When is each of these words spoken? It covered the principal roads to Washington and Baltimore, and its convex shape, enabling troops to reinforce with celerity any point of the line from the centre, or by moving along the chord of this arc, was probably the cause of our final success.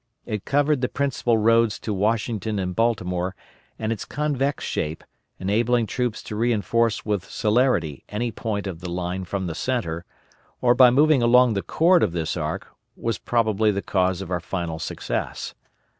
It 0.25 0.45
covered 0.45 0.81
the 0.81 0.89
principal 0.89 1.37
roads 1.37 1.77
to 1.81 1.93
Washington 1.93 2.57
and 2.57 2.75
Baltimore, 2.75 3.35
and 3.77 3.91
its 3.91 4.03
convex 4.03 4.63
shape, 4.63 5.03
enabling 5.37 5.85
troops 5.85 6.23
to 6.23 6.35
reinforce 6.35 7.05
with 7.05 7.29
celerity 7.29 8.03
any 8.09 8.31
point 8.31 8.65
of 8.65 8.79
the 8.79 8.89
line 8.89 9.25
from 9.25 9.45
the 9.45 9.53
centre, 9.53 10.03
or 10.59 10.73
by 10.73 10.89
moving 10.89 11.21
along 11.21 11.53
the 11.53 11.61
chord 11.61 12.01
of 12.01 12.13
this 12.13 12.35
arc, 12.35 12.67
was 12.97 13.19
probably 13.19 13.69
the 13.69 13.83
cause 13.83 14.23
of 14.23 14.31
our 14.31 14.39
final 14.39 14.79
success. 14.79 15.53